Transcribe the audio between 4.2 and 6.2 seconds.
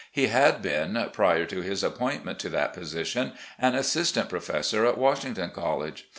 pro fessor at Washington College.